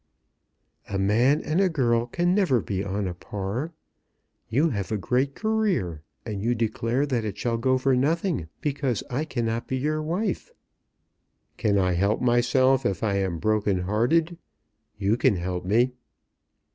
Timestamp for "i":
9.11-9.25, 11.77-11.91, 13.03-13.17